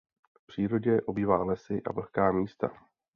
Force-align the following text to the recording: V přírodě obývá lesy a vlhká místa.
V 0.37 0.45
přírodě 0.47 1.01
obývá 1.01 1.43
lesy 1.43 1.81
a 1.83 1.91
vlhká 1.91 2.31
místa. 2.31 2.71